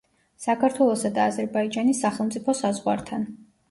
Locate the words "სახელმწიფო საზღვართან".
2.09-3.35